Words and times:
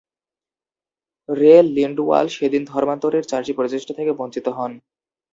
রে 1.29 1.53
লিন্ডওয়াল 1.75 2.25
সেদিন 2.35 2.63
ধর্মান্তরের 2.71 3.23
চারটি 3.25 3.51
প্রচেষ্টা 3.57 3.93
থেকে 3.99 4.11
বঞ্চিত 4.19 4.47
হন। 4.57 4.71